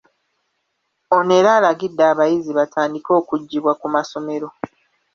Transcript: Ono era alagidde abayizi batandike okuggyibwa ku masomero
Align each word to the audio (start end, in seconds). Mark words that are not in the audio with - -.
Ono 1.17 1.31
era 1.39 1.51
alagidde 1.57 2.03
abayizi 2.11 2.51
batandike 2.57 3.11
okuggyibwa 3.19 3.73
ku 3.79 3.87
masomero 3.95 4.47